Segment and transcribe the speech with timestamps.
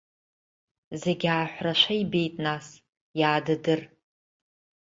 [1.01, 2.65] Зегь ааҳәрашәа ибеит нас,
[3.19, 3.81] иаадыдыр.